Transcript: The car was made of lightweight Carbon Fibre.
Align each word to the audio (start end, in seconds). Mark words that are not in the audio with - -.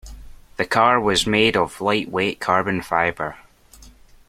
The 0.57 0.65
car 0.65 0.99
was 0.99 1.27
made 1.27 1.55
of 1.55 1.79
lightweight 1.79 2.39
Carbon 2.39 2.81
Fibre. 2.81 3.35